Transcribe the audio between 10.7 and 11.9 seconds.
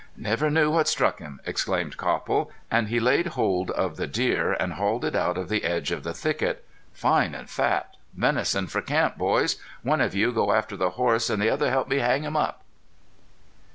the horses an' the other help